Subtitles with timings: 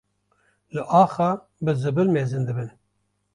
[0.73, 1.29] li axa
[1.63, 2.69] bi zibil mezin dibin.